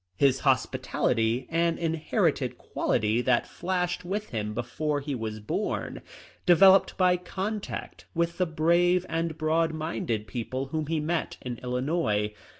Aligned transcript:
His 0.17 0.39
hospitality, 0.39 1.45
an 1.51 1.77
inherited 1.77 2.57
qual 2.57 2.93
ity 2.93 3.21
that 3.21 3.45
flashed 3.45 4.03
with 4.03 4.29
him 4.29 4.55
before 4.55 4.99
he 4.99 5.13
was 5.13 5.39
born, 5.39 6.01
developed 6.47 6.97
by 6.97 7.17
contact 7.17 8.05
with 8.15 8.39
the 8.39 8.47
brave 8.47 9.05
and 9.07 9.37
broad 9.37 9.75
minded 9.75 10.25
people 10.25 10.65
whom 10.69 10.87
he 10.87 10.99
met 10.99 11.37
in 11.41 11.59
Illinois. 11.59 12.33